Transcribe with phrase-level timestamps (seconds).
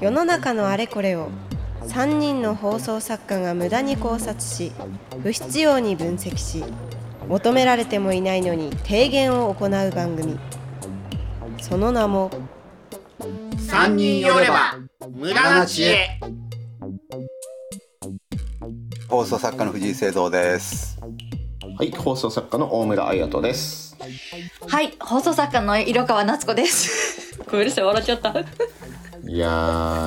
[0.00, 1.30] 世の中のあれこれを
[1.82, 4.72] 3人の放送作家が無駄に考察し
[5.22, 6.64] 不必要に分析し
[7.28, 10.38] 求められてもいないのに提言を行う番組
[11.60, 12.30] その名も
[13.58, 14.78] 三人寄れば
[15.10, 16.20] 無駄な知恵
[19.08, 20.98] 放送作家の藤井聖堂です。
[21.78, 23.96] はい、放送作家の大村彩人です。
[24.66, 27.03] はい、放送作家の色川夏子です。
[27.54, 28.30] ごめんなさい、笑っちゃった。
[29.26, 29.48] いや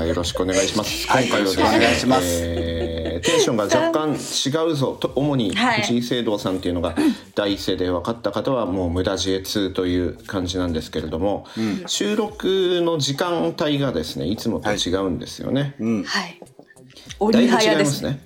[0.01, 1.07] ー、よろしくお願いします。
[1.09, 6.93] はい今回はですね、お願いしますえーテンションが若干違うぞと、主にはい藤井聖堂さんっていうのが
[7.35, 11.45] 第一声で分かった方はもう無駄知恵2という感じなんですけれども、
[11.85, 15.75] 収録の時間帯がですね、いつもと違うんですよね。
[16.05, 17.31] はい。
[17.31, 17.75] だいぶ違。
[17.75, 18.19] いますね。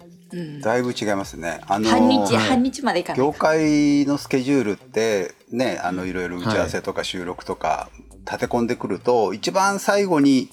[0.64, 1.62] だいぶ違いますね。
[1.68, 3.34] あの半日、半日まで業。
[3.34, 7.90] 界のスケジュールってね、あのいろいろ打ち合わせとか収録とか
[8.26, 10.50] 立て込んでくると、一番最後に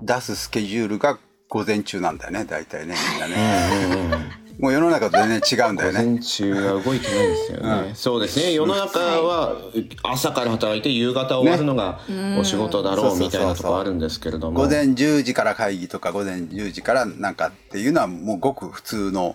[0.00, 4.40] 出すスケジュールが午前中なんだよね、大体ね、みんなね。
[4.60, 6.04] もう世の中と全然違うんだよね。
[6.04, 8.52] 午前中は動いてないですよね、そうですね。
[8.52, 9.56] 世の中は
[10.02, 12.00] 朝から働いて夕方終わるのが
[12.38, 14.60] お仕事だろそうそうそうそううみたいなところあるんですけれども。
[14.60, 19.34] 午前10時から会議とか午前10時からなんかっていうのはもうごく普通の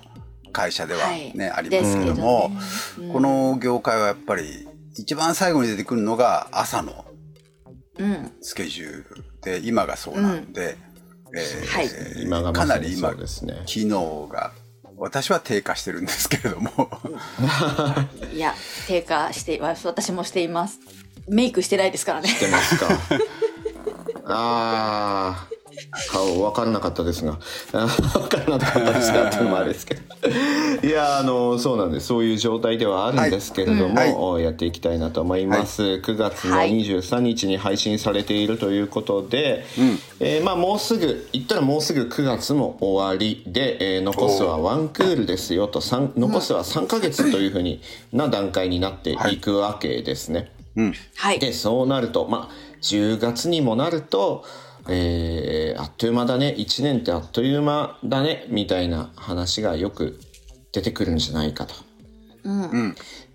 [0.54, 1.52] 会社ではね、はい。
[1.52, 2.52] ありますけども。
[3.12, 7.05] この業界はやっぱり一番最後に出てくるのが朝のうん。
[8.42, 10.78] スケジュールで今がそうなんで、
[11.34, 13.26] えーはい今がまかなり今ね
[13.66, 14.52] 機能が
[14.98, 16.70] 私は低下してるんですけれども
[18.34, 18.56] いや、
[18.88, 19.86] 低下しています。
[19.88, 20.80] 私もしています。
[21.28, 22.30] メイクしてないですからね。
[22.40, 22.88] 出ますか
[24.26, 25.55] あー
[26.12, 27.38] 顔分からなかったですが。
[27.72, 30.02] 分からなかったですがっていうのもあれですけど。
[30.88, 32.08] いやあのそうなんです。
[32.08, 34.14] そういう状態ではあるんですけれども、はい。
[34.14, 36.72] おやっていきたいなと思います、9月のはい。
[36.82, 39.66] 23日に配信されているということで、
[40.20, 45.82] えーまあもうすぐ言ったらもうすぐ9月も終わりで、えー残すはワンクールですよと。
[45.82, 47.82] 三残すは3ヶ月というふうに
[48.12, 49.38] な段階になってい。
[49.38, 50.52] くわけですね。
[51.16, 51.40] はい。
[51.40, 54.44] でそうなるとまあ10月にもなると、
[54.90, 56.56] えーあっという間だね。
[56.58, 58.46] 1年ってあっという間だね。
[58.50, 60.20] みたいな話がよく
[60.72, 61.74] 出てくるんじゃないかと。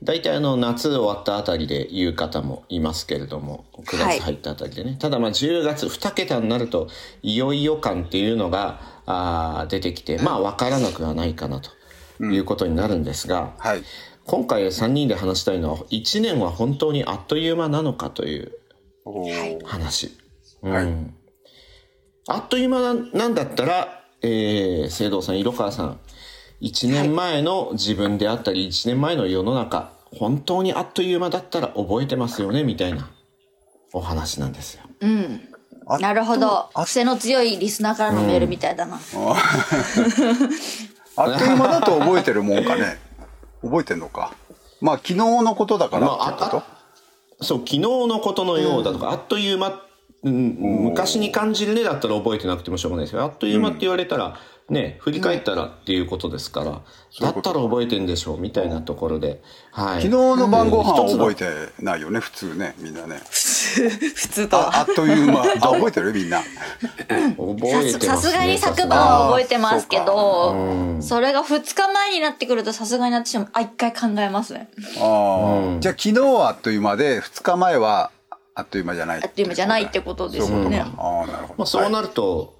[0.05, 6.89] 大体あの夏終わったあたりで言う方もいますけれども9はい月入ったあたりでね、ただまあ10月2桁になると
[7.23, 13.83] いよいよ感っていうのがあー出てきてまあ分からなくはないかなということになるんですが、はい。
[14.27, 18.53] 今回3人で話したいのは1年は本当にあっという間なのかという
[19.05, 19.59] はい。
[19.65, 20.17] 話。
[20.63, 20.73] うん。
[20.73, 20.87] はい
[22.29, 25.99] あっという間なんだったら、えー、聖堂さん、色川さん、
[26.61, 33.11] 1年前の自分であったり、1年前の世の中、本当にあっという間だったら覚えてますよね、みたいな
[33.93, 34.83] お話なんですよ。
[35.01, 35.41] うん。
[35.87, 36.69] あなるほど。
[36.75, 39.01] あ癖の強いリスナーからのメールみたいだな。
[41.17, 42.99] あっという間だと覚えてるもんかね？
[43.63, 44.35] 覚えてんのか？
[44.81, 46.65] まあ昨日のことだからまあってこと、あ
[47.41, 49.83] そう、昨日のことのようだとか、あっという間、
[50.23, 54.37] うん、昔に感じるねだったら覚えてなくてもしょうがないですけど、あっという間って言われたら、
[54.69, 56.83] ね、振り返ったらっていうことですから、
[57.21, 59.43] だったら覚えてんでしょう、みたいなところで、
[59.73, 60.03] はい。
[60.03, 63.21] 昨日の晩ご飯覚えてないよね普通ねみんなね。
[63.31, 64.59] 普通と。
[64.59, 65.41] ああっという間。
[65.41, 66.13] あ 覚えてる？
[66.13, 66.41] みんな。
[66.41, 70.55] 覚えてますねさすがに昨晩は覚えてますけど、
[71.01, 74.69] それが2日前になってくるとさすがに私も、あ、一回考えますね。
[74.99, 78.11] ああ、じゃあ昨日はあっという間で2日前は
[78.61, 80.81] あっという間じゃないあっという間じゃないってことですよね。
[80.81, 82.59] ああなるほど、まあ、そうなると、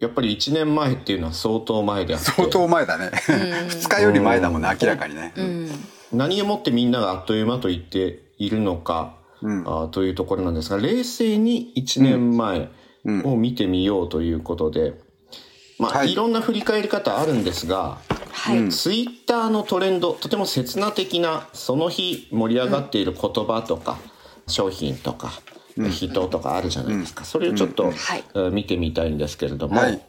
[0.00, 2.30] やっぱり1年前っていうのは相当前であって。
[2.30, 3.10] 相当前だね。
[3.14, 5.32] 2日より前だもんね明らかにね、
[6.12, 12.68] 何をもってみんながあっという間と言っているのか、あーというところなんですが冷静に1年前
[13.24, 14.94] を見てみようということで、
[15.78, 16.12] まあ、はい。
[16.12, 17.98] いろんな振り返り方あるんですが、
[18.32, 18.68] はい。
[18.68, 23.98] ツイッターのトレンドとても刹那的なその日盛り上がっている言葉とか、
[24.50, 25.32] 商品とか、
[25.90, 27.92] 人とかあるじゃないですか、それをちょっと、
[28.50, 30.00] 見てみたいんですけれども、はい。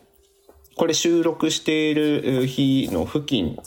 [0.75, 3.57] これ収録しているえー日の付近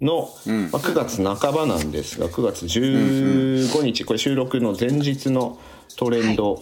[0.00, 0.28] の、
[0.70, 5.58] まあ、9月半ばなんですが9月15日、これ収録の前日の
[5.96, 6.54] トレンド、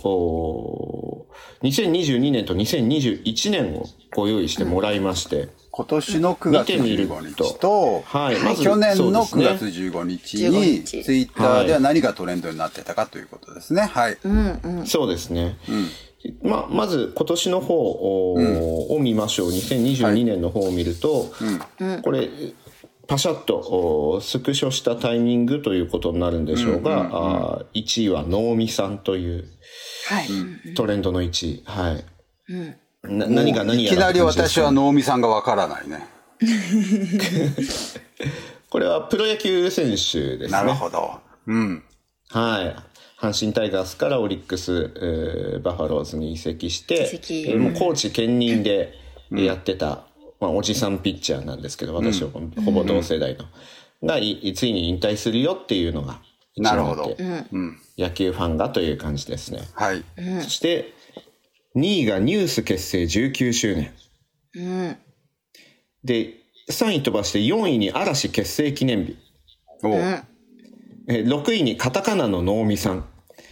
[1.62, 7.44] 2022年と2021年をご用意してもらいまして、今年の9月見てみると。
[7.44, 11.02] 15日と、はいまず去年の9そうです月15日15に日。
[11.02, 13.82] ツイッターでは何がトレンドになってたかということですね。
[13.82, 14.18] はい、
[14.86, 15.56] そうですね。
[16.42, 19.50] まあ、まず今年の方を,、を見ましょう。
[19.50, 21.32] 2022年の方を見ると、
[22.02, 22.30] これ、
[23.06, 23.58] パシャッと
[24.14, 29.44] おスクショしたタイミングということになるんでしょうが、あー1位は能見さんという
[30.08, 30.74] はい。
[30.74, 31.62] トレンドの1位。
[31.64, 32.04] はい。
[33.02, 36.06] な何が何やらいきなり私は能見さんがわからないね。
[38.70, 40.48] これはプロ野球選手ですね。
[40.48, 41.20] なるほど。
[41.46, 41.82] うん。
[42.30, 42.76] はい。
[43.20, 48.94] 阪神タイガースからオリックス、えーバファローズに移籍して、移籍えーもうコーチ兼任で
[49.30, 50.03] やってた、
[50.44, 53.46] まあ、おじさんピッチャーなんですけど、私はほぼ同世代の、
[54.06, 56.20] がいついに引退するよっていうのが、
[56.56, 59.62] なるほど一番あって野球ファンがという感じですね。
[59.74, 60.04] はい。
[60.42, 60.92] そして、
[61.76, 63.92] 2位がニュース結成19周年。
[64.54, 64.96] うん。
[66.04, 66.34] で、
[66.70, 69.16] 3位飛ばして4位に嵐結成記念日。
[69.82, 73.04] おうえー6位にカタカナの能見さん。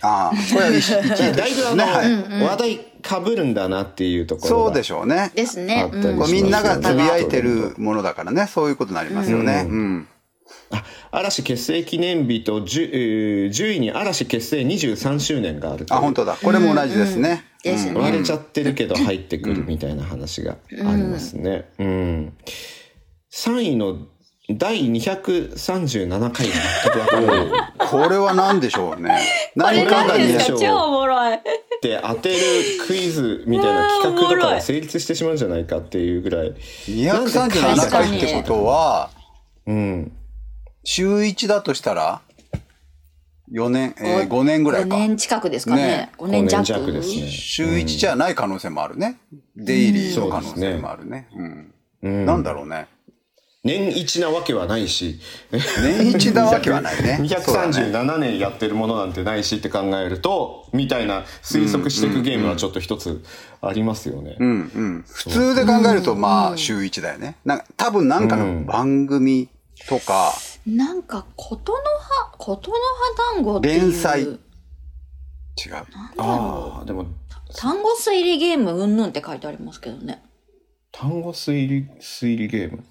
[0.02, 1.84] ああ、これは一一位 だいですぶあの、ね。
[1.84, 2.42] はい。
[2.42, 5.32] 話題かぶるんだなっていうところそうがでしょうね。
[5.34, 5.90] ですね。
[5.92, 9.66] うみんながつぶやいてるものだからね、そういうことになりますよね。
[9.68, 10.08] うん。
[10.70, 16.36] あ嵐結成記念日と 10,、えー10位に嵐結成23周年があるというあ、本当だ。
[16.42, 17.44] これも同じですね。
[17.62, 17.98] ですね。
[17.98, 21.70] 割れちゃってるけど入ってくるみたいな話がありますね。
[21.78, 22.32] うん。
[23.32, 23.98] 3位の
[24.50, 26.48] 第237回
[27.78, 29.20] これは何でしょうね。
[29.54, 31.38] 何かが何でねしょう超おもろい。
[31.80, 32.36] て当てる
[32.86, 36.54] クイズみたいな企画とかが成立してしまうんじゃないかっていうぐらい。
[36.86, 39.10] 237回ってことは、
[39.66, 40.12] うん。
[40.82, 42.20] 週1だとしたら、
[43.52, 44.96] 4年、えー、5年ぐらい5か。
[44.96, 46.10] 年近くですかねね。
[46.18, 46.62] 5年弱。
[46.62, 47.28] 5年弱ですね。
[47.28, 49.18] 週1じゃない可能性もあるね。
[49.56, 51.28] デイリーの可能性もあるね。
[52.02, 52.26] うん。
[52.26, 52.88] なんだろうね。
[53.64, 55.20] 年一なわけはないし。
[55.52, 57.16] 年一なわけはないね。
[57.40, 63.22] そうだね237年やってるものなんてないしって考えると、みたいな推測していくゲームはちょっと一つ
[63.60, 64.36] ありますよね。
[64.40, 65.04] うんうん。
[65.06, 67.36] 普通で考えると、まあ、週1だよね。
[67.44, 69.48] なんか、多分なんかの番組
[69.88, 70.32] とか、
[70.66, 73.80] なんか、ことの葉、ことの葉団子っていう。
[73.80, 74.38] 連載違う。
[76.18, 77.06] ああ、でも、
[77.54, 80.20] 単語推理ゲームうんぬんって書いてありますけどね。
[80.90, 82.84] 単語推理、推理ゲーム？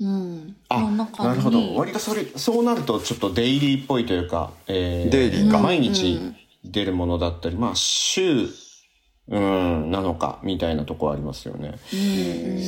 [0.00, 0.56] うん。
[0.68, 1.74] あ、なるほど。
[1.74, 6.18] 割とそれ、そうなるとちょっとデイリーっぽいというか、えデイリーか毎日
[6.64, 8.48] 出るものだったり、まあ、週、
[9.28, 11.78] うん、なのか、みたいなとこありますよね。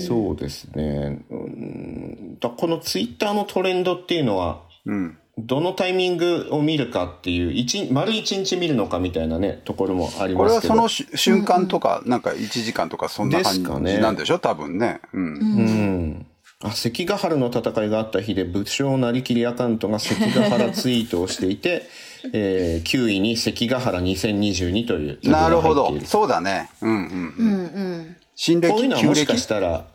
[0.07, 1.25] そうですね。
[1.29, 5.19] うん、だこのツイッターのトレンドっていうのは、うん。
[5.37, 10.75] どのタイミングを見るかっていう、一丸一日見るのかみたいなね、ところもありこれますけど。
[10.75, 14.39] はそのし瞬間とか、なんか1時間とかそんな感じですかねなんでしょ？
[14.39, 15.01] 多分ね。
[15.13, 15.25] うん。
[15.25, 16.27] うん。
[16.65, 21.83] あ関ヶ原の戦いがあった日で武将なりきりアカウントが関ヶ原ツイートをしていて、
[22.33, 25.95] えー、9位に関ヶ原2022というなるほど。
[26.05, 26.71] そうだね。
[26.81, 26.97] うんうん。
[26.97, 27.61] うんう
[27.99, 28.17] ん。
[28.35, 29.87] 新暦こういうのは旧もしか暦したら、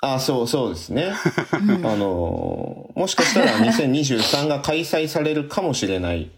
[0.00, 1.12] あ、そうそうですね。
[1.52, 1.58] あ
[1.96, 6.30] のーもしかしたら2023が開催されるかもしれない、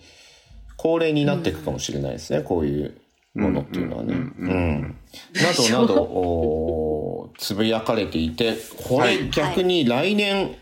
[0.77, 2.95] 恒例になっていくかもしれないですね、こういう
[3.35, 4.15] ものっていうのはね。
[4.15, 4.97] うん。
[5.35, 8.55] などなど、つぶやかれていて、
[8.89, 10.55] これ逆に来年、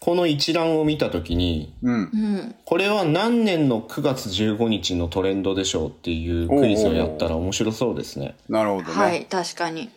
[0.00, 2.54] この一覧を見たときに、うん。
[2.64, 8.34] これは何年の9月15日のトレンドでしょうっていうクイズをやったら面白そうですね。
[8.48, 8.92] なるほどね。
[8.92, 9.90] はい、確かに。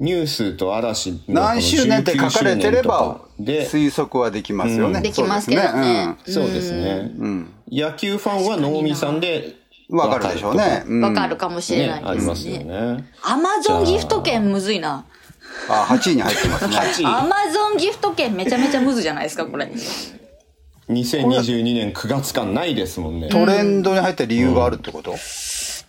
[0.00, 5.00] ニュースと嵐の何周年って書かれてれば19周年とかで、推測はできますよね。
[5.00, 6.16] できますけどね。
[6.24, 7.10] そうですね。
[7.70, 9.57] 野球ファンは能見さんでうん。
[9.88, 10.84] わかるでしょうね。
[10.86, 12.94] うんわかるかもしれね、ないありますよですね。
[12.96, 13.04] ね。
[13.22, 15.06] アマゾンギフト券むずいな。
[15.68, 16.76] あ、8位に入ってますね。
[16.76, 17.06] 8位。
[17.06, 19.70] アマゾンギフト券めちゃめちゃむずじゃないですか、これ。
[20.90, 23.28] 2022年9月間ないですもんね。
[23.28, 25.14] トレンドに入った理由があるってこと？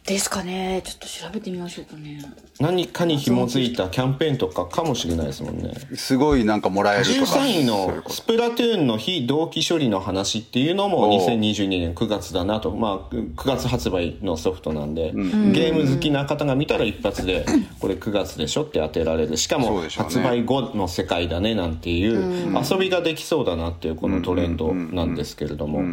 [0.10, 0.82] ですかね。
[0.84, 2.20] ちょっと調べてみましょうかね。
[2.60, 5.72] 何かに紐づいたキャンペーンとかかもしれないですもんね。
[5.96, 7.40] すごいなんかもらえるとか。
[7.40, 12.72] 13位のスプラトゥーンの非同期処理の話っていうのもおう2022年9月だなと。
[12.72, 17.46] まあ、9月発売のソフトなんで、ゲーム好きな方が見たら一発で、
[17.80, 19.38] これ9月でしょって当てられる。
[19.38, 25.84] しかも発売後の世界だねなんていう遊びができそうだなっていうこのトレンドなんですけれども。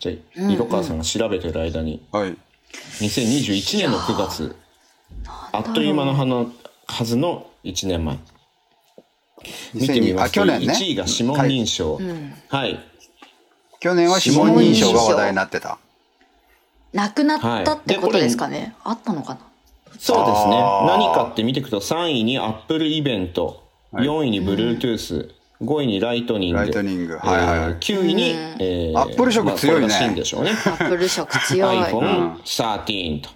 [0.00, 2.36] じゃあ、色川さんが調べてる間に、はい。
[3.00, 4.56] 2021年の9月、
[5.52, 6.46] あっという間の花
[6.86, 8.18] はずの1年前。
[9.74, 10.74] 見てみ2002あ、ますと、去年ね。
[10.74, 12.00] 1位が指紋認証。
[12.48, 12.78] はい。
[13.80, 15.78] 去年は指紋認証が話題になってた。
[16.92, 18.74] なくなったってことですかね。
[18.84, 19.40] あったのかな
[19.98, 20.58] そうですね。
[20.86, 25.30] 何かって見ていくと、3位にアップルイベント、4位に Bluetooth、
[25.62, 30.50] 5位にライトニング、ライトニングはいはいはいえー9位に、えーアップル色強いねまあこれが真でしょうね。
[30.50, 31.76] アップル色強い。
[31.76, 33.28] iPhone13 と。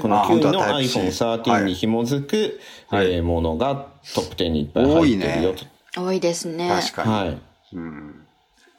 [0.00, 5.66] このあ9位の本当だタイプ C iPhone13 に紐づく、はいえーものがトップ10にいっぱい入ってるよと。
[6.02, 6.68] 多いですね。
[6.68, 7.12] 確かに。
[7.12, 7.38] はい。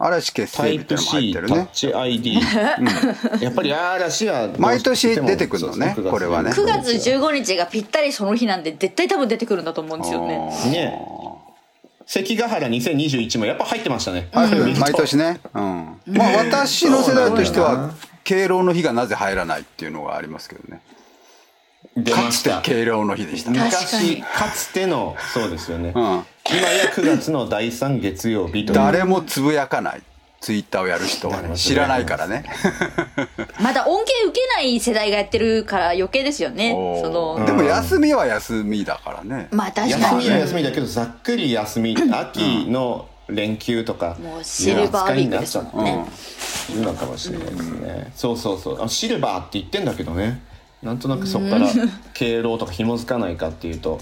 [0.02, 1.58] 嵐結タイプ成日ってのも入 C ってるね。
[1.58, 2.34] タッチ ID、
[3.44, 10.38] やっぱり嵐は毎年出てくるのねこれはね9月15日がぴったりその日なんで絶対多分出てくるんだと思うんですよね。
[10.72, 11.19] ね
[12.10, 15.40] 関ヶ原2021もやっぱ入ってましたね、入ってる見ると毎年ね。
[15.54, 15.62] うん。
[16.08, 17.92] まあ私の世代としては、
[18.24, 20.82] 敬老の日がなぜ入らないっていうのがありますけどね。
[21.94, 23.52] かつ出ましてた敬老の日でした。
[23.52, 23.60] ね。
[23.60, 25.94] 昔かつてのそうですよね、ん。
[25.94, 26.26] 今や
[26.92, 30.02] 9月の第3月曜日と誰もつぶやかない。
[30.42, 32.46] ツイッターをやる人はね、知らないからね。
[33.62, 36.72] まだ恩恵受けない世代がやってるから余計ですよね。
[36.72, 39.50] その、でも休みは休みだからね。
[39.52, 40.30] まあ確か休みに。
[40.30, 46.06] は休みだけどざっくり休み秋の連休とかもうシルバーウィークですもんね。
[46.70, 50.42] いるのかもしれないですね、そうそうそうあシルバーって言ってんだけどね
[50.84, 51.68] なんとなくそこから
[52.14, 54.00] 敬老とか紐づかないかっていうとう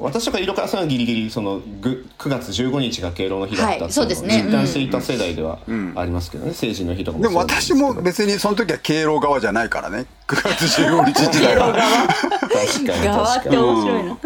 [0.00, 4.42] 私とか色川さんはギリギリそのぐ9月15日が敬老の日だったっていうのをはいそうですね。
[4.44, 5.60] 実感していた世代では
[5.94, 10.06] ありますけどね、成人の日とかもでも私も別にその時は敬老側じゃないからね。
[10.26, 11.72] 9月15日時代は。
[11.72, 14.18] 確かに側って確かに面白いな。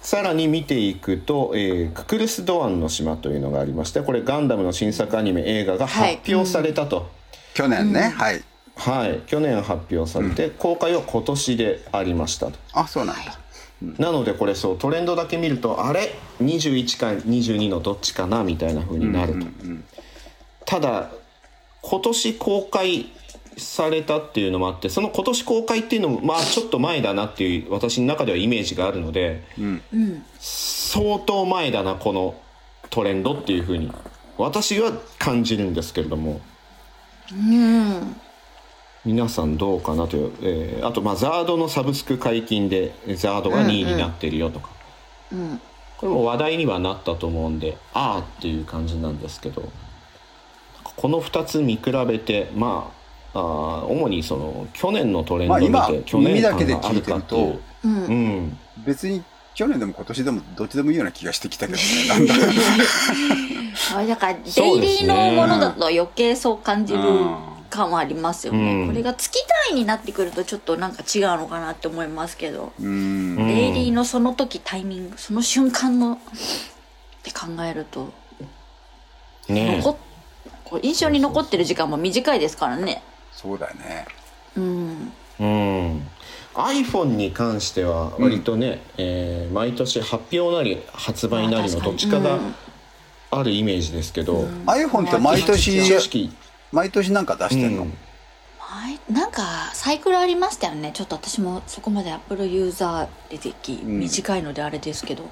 [0.00, 7.08] さらに見ていくと、えーククルス・ドアンの島というのがありましてこれガンダムの新作アニメ映画が発表されたと、
[7.54, 8.12] 去年ね。
[8.16, 8.42] はい。
[8.74, 9.20] はい。
[9.26, 12.52] 去年発表されて、公開は今年でありましたと。
[12.72, 13.38] あ、そうなんだ。
[13.98, 19.46] なのでこれそうトレンドだけ見るとあれ？21か22のどっちかなみたいな風になると、
[20.64, 21.10] ただ
[21.82, 23.06] 今年公開
[23.58, 29.42] されたっていうのもあってその今年公開っていうのもまあちょっと前だなっていう私の中ではイメージがあるので、
[30.38, 32.40] 相当前だなこの
[32.90, 33.90] トレンドっていう風に
[34.38, 36.40] 私は感じるんですけれども
[39.04, 44.70] 皆さんどうかなという、えーあとまあザードのサブスク解禁でザードが2位になってるよとか、
[45.98, 49.68] これも話題にはなったと思うんでああっていう感じなんですけど
[50.96, 52.92] この2つ見比べてま
[53.34, 57.42] ああー主にその去年のトレンドを見て、まあ今去年耳だけで感があるかっていう。
[57.42, 61.84] 聞いてると、うん、別に去年でも今年でもどっちでもいいような気がしてきたけどね。
[62.08, 62.34] なんだ
[63.96, 67.00] あだから、デイそうですねリーのものだと余計そう感じる。
[67.00, 68.82] うん感はありますよね。
[68.82, 69.38] うんこれが月
[69.68, 73.36] 単位になってくるとちょっとなんか違うのかなって思いますけど、うん。
[73.36, 76.18] デイリーのその時タイミング、その瞬間のっ
[77.22, 78.12] て考えると、
[79.48, 79.96] ね残っ
[80.64, 83.02] こう印象に残ってる時間も短いですからね。
[83.32, 84.06] そうだよね。
[84.56, 85.12] うん。
[85.40, 86.08] うん、
[86.54, 92.38] iPhone に関しては割とね、えー毎年発表なり発売なりのどっちかが
[93.30, 95.80] あるイメージですけど、iPhone って毎年、
[96.72, 97.94] 毎年なんか出してんの、うん。
[98.58, 100.90] 前なんかサイクルありましたよね。
[100.94, 105.24] ちょっと私もそこまでアップルユーザー歴短いのであれですけど、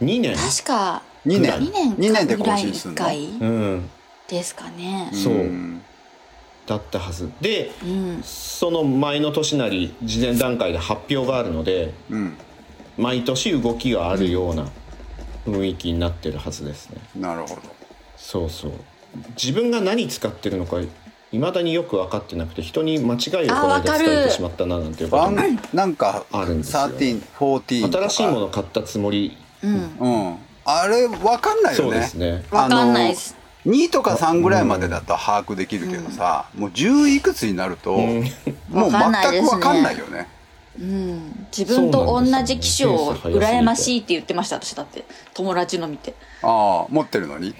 [0.00, 0.34] 2年？
[0.36, 1.52] 確か2年。
[1.60, 3.82] 2年2年でぐらいに1更新するの？
[4.28, 5.10] ですかね。
[5.12, 5.34] そう。
[5.34, 5.82] うん。
[6.66, 7.30] だったはず。
[7.40, 8.22] でうん。
[8.24, 12.36] その前の年なり事前段階で発表があるのでうん。
[12.98, 14.68] 毎年動きがあるような
[15.46, 17.00] 雰囲気になってるはずですね。
[17.16, 17.62] なるほど。
[18.16, 18.72] そうそう
[19.40, 20.80] 自分が何使ってるのか
[21.32, 25.38] いまだによく分かってなくて人に間違いをこの間伝えてしまったななんていうことも
[25.72, 26.80] なんかあるんですよ。
[26.80, 28.08] 13、14とか。
[28.08, 29.36] 新しいもの買ったつもり。
[29.62, 29.96] うん。
[29.98, 30.36] うん。
[30.64, 31.90] あれわかんないよね。
[31.90, 32.44] そうですね。
[32.50, 33.36] わかんないです。
[33.66, 38.24] 2とか3ぐらいまでだと把握できるけどさ、もう10いくつになると、ん。
[38.68, 40.28] もう全くわかんないよね。
[40.80, 41.46] うん。
[41.56, 45.04] 自分と同じ機種を羨ましいって言ってました私だって。
[45.34, 46.14] 友達の見て。
[46.42, 47.54] ああ、持ってるのに？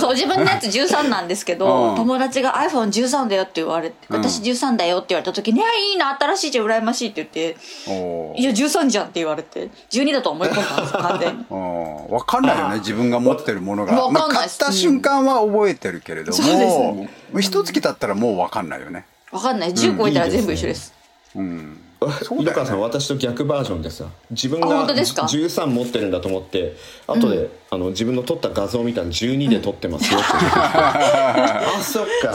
[0.00, 1.96] そう自分のやつ13なんですけど、うん。
[1.96, 7.56] 友達が iPhone13 だよって言われて、私13だよって言われた時に「いやいいな新しいじゃん羨ましい」って言って
[7.88, 11.44] お「いや13じゃん」って言われて12だと思い込んだんです完全に。
[11.50, 13.92] お わかんないよね、自分が持ってるものが。
[13.94, 14.58] わかんないっす。
[14.58, 17.08] 買った瞬間は覚えてるけれども、そうですね。
[17.40, 19.06] 一月経ったらもうわかんないよね。
[19.30, 19.72] わかんない。
[19.72, 20.92] 10超えたら全部一緒です,、
[21.36, 21.80] うん。
[22.22, 22.80] そう井川さん。
[22.80, 32.34] 私と逆バージョンですよ自分あが本当ですか？13持ってるんだと思って後で、あの自分の撮った画像を見たら12で撮ってますよって、 あそっか。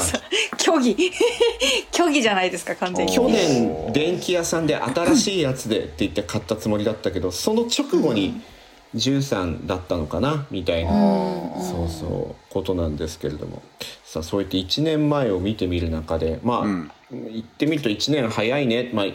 [0.57, 1.11] 虚偽。
[1.91, 3.13] 虚偽じゃないですか完全に。
[3.13, 8.41] 去年電気屋さんで新しいやつでって言って買ったつもりだったけどその直後に
[8.95, 13.61] 13だったのかなみたいな、そうそうことなんですけれども。
[14.03, 16.91] さあそうやって1年前を見てみる中でまあ、ん。
[17.11, 19.05] 言ってみると1年早いね、まあ、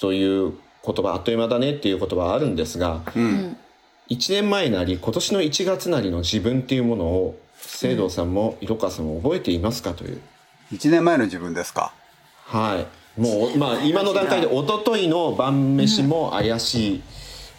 [0.00, 0.52] という
[0.84, 3.56] 言葉あっという間だねっていう言葉はあるんですが、うん。
[4.08, 10.20] 1年前なり今年の1月なりの自分っていうものを聖堂さんも色川さんも覚えていますかという。
[10.72, 11.92] 1年前の自分ですか？
[12.44, 13.20] はい。
[13.20, 17.02] もう、まあ、今の段階で、一昨日の晩飯も怪しい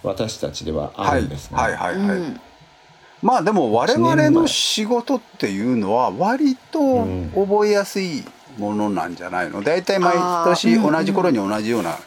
[0.04, 1.58] 私たちではあはいるんですね。
[1.58, 2.42] はいはいはい、うん
[3.22, 7.06] まあでも我々の仕事っていうのは割と
[7.36, 8.24] 覚えやすい
[8.58, 9.62] ものなんじゃないの？
[9.62, 10.14] 大体毎
[10.46, 11.98] 年同じ頃に同じような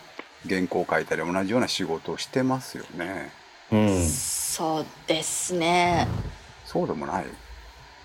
[0.49, 3.31] 原稿を書いたり同じような仕事をしてますよね。
[3.71, 4.07] うん。
[4.07, 6.07] そうですね。
[6.65, 7.27] そうでもない。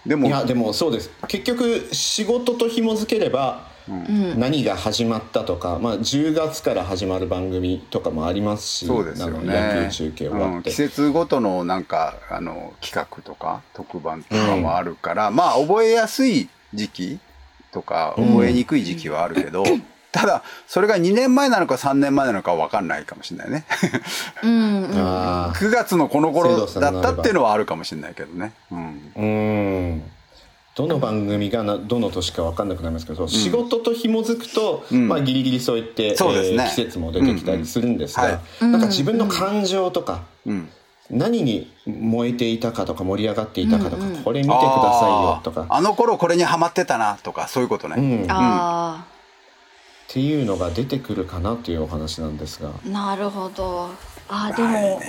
[0.05, 1.11] でもいやでもそうです。
[1.27, 4.39] 結局仕事と紐づければうん。
[4.39, 9.87] 何が始まったとか、まあ、10月から始まる番組とかもありますしそうですよね。
[9.89, 17.19] 球中継終わうん、季節ごとのなんかあの企画とか特番とかもあるから、まあ覚えやすい時期
[17.71, 19.63] とか覚えにくい時期はあるけど、
[20.17, 23.65] ただそれが2年前なのか3年前なのか分かんないかもしれないね。
[24.43, 24.91] うんうん。
[24.95, 30.03] あ9月のこの頃だったっていうのはあるかもしれないけどね、うん、あうん。
[30.75, 35.07] どの番組がなどの年か分かんなくなりますけど、仕事と紐づくと、ん。
[35.07, 36.63] まあ、ギリギリそう言って、そうですね。
[36.63, 38.67] えー季節も出てきたりするんですが、うん。
[38.67, 40.69] うんはなんか自分の感情とか、うん、
[41.11, 45.67] 何に燃えていたかとか盛り上がっていたかとか、これ見てくださいよとか。
[45.69, 49.05] あの頃これにハマってたなとかそういうことね、うん、っあ
[50.07, 52.69] ていうのが出てくるかなっていうお話なんですが。
[52.69, 53.89] あなるほど。
[54.29, 55.01] あでも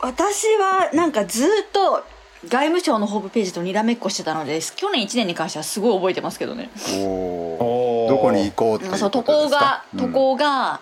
[0.00, 2.04] 私はなんかずっと
[2.44, 6.70] 外務省のホームページとにらめっこしてたので去年1年に関してはすごい覚えてますけどね。
[7.00, 9.84] おどこに行こうっていうそう渡ことですか？
[9.92, 10.12] 航がうん。
[10.12, 10.80] 渡航が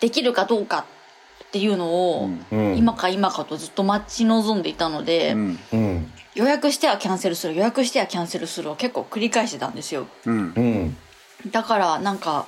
[0.00, 0.86] できるかどうか
[1.44, 1.86] っていうの
[2.20, 2.76] を、うん。
[2.76, 5.58] 今か今かとずっと待ち望んでいたので、うん。
[5.72, 6.12] うん。
[6.34, 10.06] 予約してはキャンセルする予約してはキャンセルするを結構繰り返してたんですよ。
[10.26, 10.52] うん。
[10.56, 10.96] うん
[11.50, 12.46] だからなんか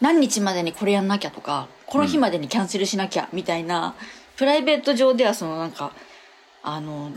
[0.00, 3.94] 何日までにこれやんなきゃとかこの日までにキャンセルしなきゃみたいな、
[4.36, 5.92] プライベート上ではそのなんか
[6.62, 7.12] あの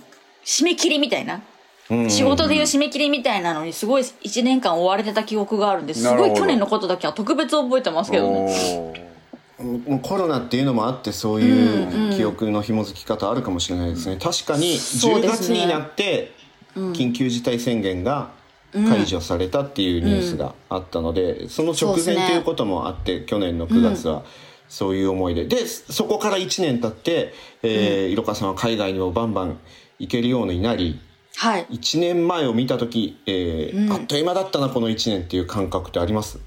[0.45, 1.41] 締め切りみたいな、
[1.89, 2.09] うん。
[2.09, 6.03] 仕事でいう締め切りみたいなのにすごい1年間追われてた記憶があるんです。
[6.03, 6.29] なるほど。
[6.29, 9.09] ごい去年のことだけは特別覚えてますけどね。
[9.57, 15.57] もうコロナっていうのもあってそういう記憶の紐づき方あるかもしれないですね、確かに10そうですね。
[15.57, 16.31] 月になって
[16.75, 18.29] 緊急事態宣言が
[18.73, 24.23] 解除されたっていうニュースがあったので、その直前そうですねということもあって去年の9月は
[24.67, 29.59] そういう思いで、でそこから1年経って、えー、色川さんは海外にもバンバン
[29.97, 30.99] 行けるようになり
[31.35, 31.67] はい。
[31.71, 33.91] 1年前を見た時、えーうん。
[33.93, 36.37] あっという間だったなこの1年っていう感覚ってあります？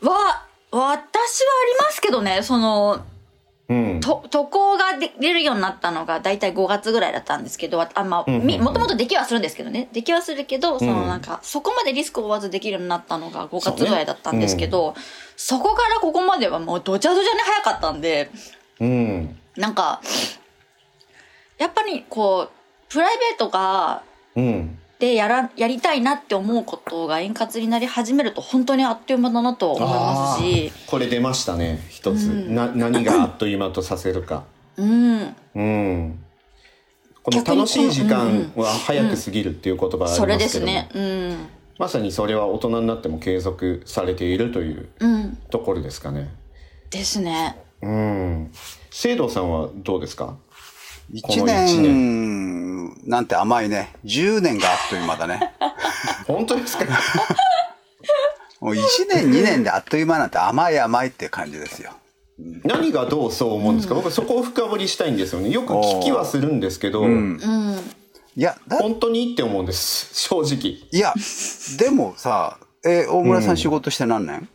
[0.00, 3.04] は私はありますけどねその
[3.68, 4.00] うん。
[4.00, 9.88] と渡航がで出るようになったのが大体5月ぐらいだったんですけどああまあ、もともとできはするんですけどね。
[9.92, 14.94] できはするけどそのなんか、そこまでリスクを負わずできるようになったのが5月ぐらいだったんですけど
[15.36, 18.30] そ,、こからここまではもうどちゃどちゃに早かったんで
[18.80, 19.38] うん。
[19.56, 20.00] なんか
[21.58, 24.02] やっぱりこうプライベートが
[24.34, 30.72] うんでやらやりたいなって思うことが円滑になり始めると本当にあっという間だなと思いますし。
[30.86, 32.54] これ出ましたね一つ、うん。
[32.54, 34.44] な何があっという間とさせるか。
[34.76, 35.34] うん。
[35.56, 36.24] うん。
[37.24, 40.88] この楽しい時間は早く過ぎるっていう言葉がありますけども、それですね。
[40.94, 41.46] うん。
[41.80, 45.36] まさにそれは大人になっても継続されているといううん。
[45.50, 46.32] ところですかね。
[46.90, 47.56] ですね。
[47.82, 48.52] うん。
[48.92, 50.36] 聖堂さんはどうですか？
[51.10, 53.92] 1一年なんて甘いね。
[54.04, 55.52] 10年があっという間だね。
[56.26, 56.84] 本当ですか？
[58.60, 58.78] もう1
[59.12, 61.92] 年2年であっという間なんて甘い甘いって感じですよ。
[62.64, 65.50] 何がどうそう思うんですか、僕そこを深掘りしたいんですよね。
[65.50, 67.38] よく聞きはするんですけど、うん。
[68.36, 70.08] いやだ本当にって思うんです。
[70.14, 70.78] 正直。
[70.90, 71.12] いや
[71.78, 73.56] でもさえ大村さん。
[73.56, 74.48] 仕事して何年、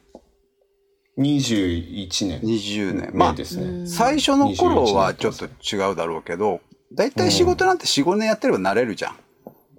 [1.18, 2.42] 21年。
[2.42, 3.12] 20年。
[3.14, 6.62] まあまあですね、最初の頃はちょっと違うだろうけど
[6.94, 9.16] 大体仕事なんて45年やってれば慣れるじゃん。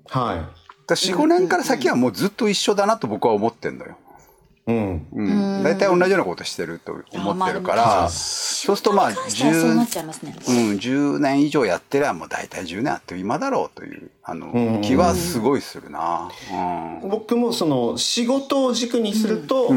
[0.08, 0.36] はい。
[0.36, 0.52] だか
[0.88, 3.96] ら45年から先はもうずっと一緒だなと僕は思ってんのよ。
[4.68, 5.06] うん。
[5.12, 5.22] う
[5.60, 10.36] ん、大体同じようなことしてると思ってるから、あそうするとまあ仕事に関してはそうなっ10ちゃいますね。
[10.46, 14.46] うん、10年以上やってりゃもう大体10年あっという間だろうというあの、
[14.78, 14.82] ん。
[14.82, 16.30] 気はすごいするな。
[17.02, 17.08] うん。
[17.08, 19.74] 僕もその仕事を軸にすると、ペ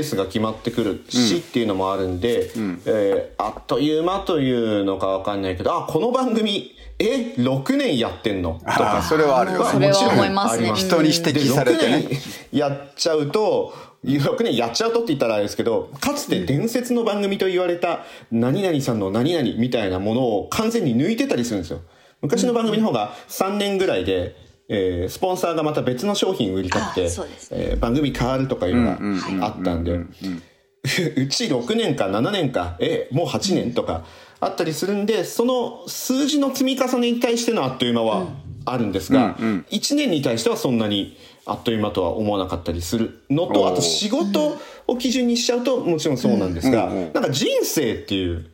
[0.00, 2.80] ースが決まってくるしっていうのもあるんで、ん。
[2.86, 4.50] えーあっという間とい
[4.80, 8.58] うのかわかんないけどあこの番組え6年やってんの？
[8.64, 10.08] とあかそれはあるよそれはね。
[10.12, 10.72] 思いますね。
[10.74, 12.02] 人に指摘されてね。
[12.02, 12.08] で6
[12.52, 13.74] 年やっちゃうと
[14.14, 21.80] 6年やっちゃうとって言ったらあれですけどかつて伝説の番組と言われた何々さんの何々みたいなものを完全に抜いてたりするんですよ。
[22.22, 24.36] 昔の番組の方が3年ぐらいで、
[24.68, 29.92] えースポンサーがまた別の商品売りたくてあそうですえー番組変わるとかいうのがあったんで
[31.16, 34.04] うち6年か7年かえもう8年とか
[34.40, 38.28] あったりするんでその数字の積み重ねに対してのあっという間は
[38.64, 39.36] あるんですが、
[39.70, 48.50] 1年に対してはそんなにあっという間とは思わなかったりするのとあと仕事を基準にしちゃうともちろんそうなんですが、なんか人生っていう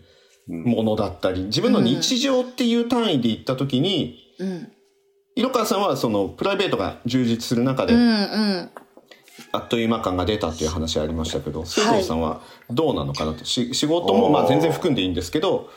[0.46, 4.72] ものだったり、自分の日常っていう単位で言った時に、うん。
[5.35, 7.94] 色川さんはそのプライベートが充実する中で。
[9.55, 13.44] あっという間感が出たっていう話ありましたけど、須藤さんはどうなのかなと。
[13.44, 15.70] し仕事もまあ全然含んでいいんですけど、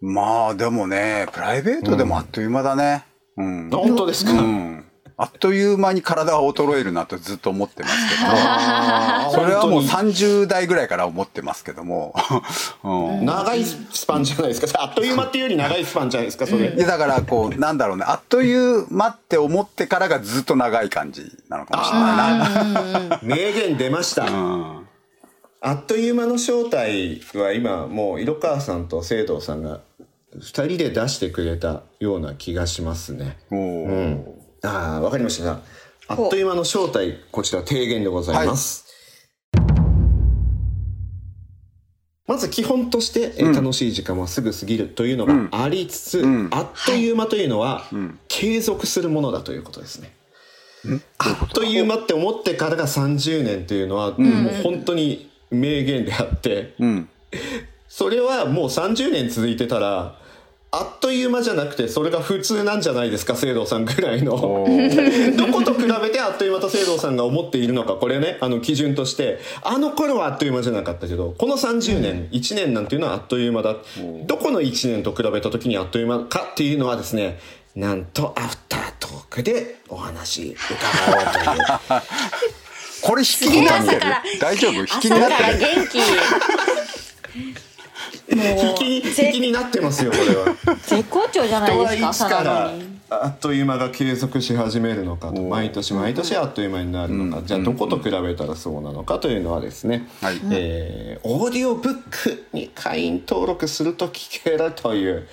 [0.00, 3.04] まあでもね、プライベートでもあっという間だね。
[3.36, 3.70] うん。
[3.70, 4.84] 本当ですか、うん。
[5.16, 12.14] あっという間に体が衰えるなとずっと思ってますけど、あーそれはもう本当に30代ぐらいから思ってますけども、
[12.82, 13.24] うん。
[13.24, 14.82] 長いスパンじゃないですか。
[14.82, 16.74] あっという間っていうより長いスパンじゃないですか、それ。
[16.74, 23.20] いやだからこう、なんだろうね、あっという間って思ってからがずっと長い感じなのかもしれないな。
[23.22, 24.24] 名言出ました。
[24.24, 24.88] うん。
[25.60, 29.80] あっという間の正体は今もう色川さんと聖堂さんが
[30.34, 33.38] 二人で出してくれたような気がしますね。
[33.50, 34.43] うん。
[34.64, 35.60] ああ、わかりました。
[36.06, 38.84] あっという間の正体、こちら提言でございます。
[42.26, 46.48] まず基本として、えー楽しい時間はすぐ過ぎるというのがありつつ、ん。
[46.50, 47.84] あっという間というのは、
[48.28, 50.12] 継続するものだということですね。
[51.18, 57.08] あっという間って思ってからが30年というのは、もう本当に名言であって、うん。
[57.88, 60.18] それはもう30年続いてたら、
[60.76, 64.66] あっという間じゃなくて、それが普通なんじゃないですか、聖堂さんぐらいの。
[65.38, 73.76] どこと比べてあっという間と聖堂さんが思っているのか、これね、あの基準として、あの頃はあっという間じゃなかったけど、この30年、1年なんていうのはあっという間だ。
[74.26, 77.38] どこの1年と比べた時にあっという間かっていうのはですね、
[77.76, 82.02] なんとアフタートークでお話伺おうという。
[83.04, 84.00] これ引きになってる
[84.40, 84.80] 大丈夫？
[84.80, 85.98] 引きにな朝からってる元気。
[88.52, 90.76] も引きに、引きになってますよ、これは。
[90.86, 92.72] 絶好調じゃない人ですか、はいつから。
[93.10, 105.28] あっという間が継続し始めるのかと毎年毎年あっという間になるのか、じゃあどこと比べたらそうなのかというのはですね、はいえーオーディオブックに会員登録すると聞けるという、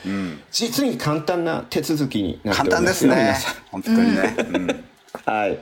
[0.52, 3.56] 実に簡単な手続きになっております簡単ですねよ皆さん。
[3.72, 4.36] 本当にね。
[4.38, 4.86] うん
[5.26, 5.60] はい。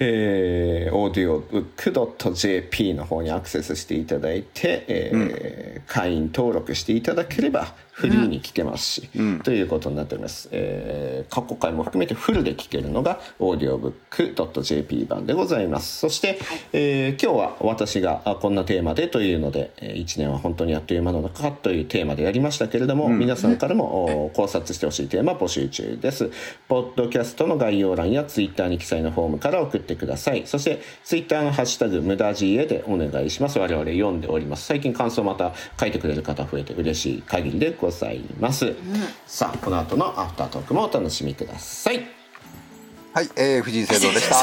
[0.00, 9.08] えー、audiobook.jp の方にアクセスしていただいて、えー会員登録していただければフリーに聞けますし、
[9.44, 10.48] ということになっております。
[10.50, 15.98] えー過去回も含めてフルで聞けるのが audiobook.jp 版でございます。
[16.00, 16.38] そして、
[16.72, 26.30] えー今日は私があこんなテーマでというので、え1年は本当にあっという間なのかというテーマでやりましたけれども、皆さんからもお考察してほしいテーマ募集中です。
[26.68, 30.46] ポッドキャストの概要欄やツイッターに記載のフォームから送ってください。
[30.46, 33.58] そして、ツイッターのハッシュタグ、無駄 GA でお願いします。
[33.58, 34.66] 我々読んでおります。
[34.66, 37.83] 最近感想また書いてくれる方増えて嬉しい限りでございます。
[39.26, 42.06] さあ、この後のアフタートークもお楽しみください。
[43.12, 44.36] はい、えー、藤井聖堂でした。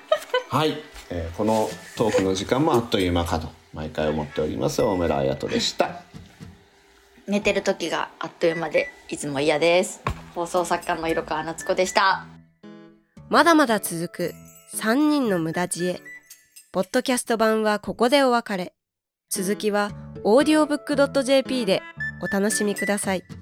[0.56, 6.02] はい、えーこのトークの時間もあっという間かと毎回思っております大村彩人でした
[7.26, 10.02] 寝てる時があっという間でいつも嫌です。
[10.34, 12.26] 放送作家の色川夏子でした。
[13.28, 14.34] まだまだ続く
[14.76, 16.00] 3人の無駄知恵。
[16.72, 18.74] ポッドキャスト版はここでお別れ。
[19.30, 19.92] 続きは
[20.24, 21.82] audiobook.jp で
[22.22, 23.41] お楽しみください。